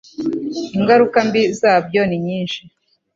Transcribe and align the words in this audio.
ingaruka 0.77 1.17
mbi 1.27 1.41
zabyo 1.59 2.01
ninyinshi 2.09 2.61